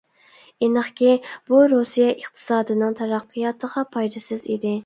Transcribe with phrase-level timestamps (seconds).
[0.67, 1.11] ئېنىقكى،
[1.51, 4.77] بۇ رۇسىيە ئىقتىسادىنىڭ تەرەققىياتىغا پايدىسىز ئىدى.